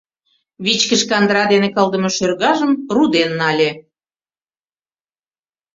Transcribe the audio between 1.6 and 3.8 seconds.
кылдыме шӧргажым руден нале.